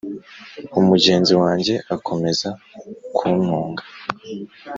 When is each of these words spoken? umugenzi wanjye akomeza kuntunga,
umugenzi 0.79 1.33
wanjye 1.41 1.73
akomeza 1.95 2.49
kuntunga, 3.15 3.83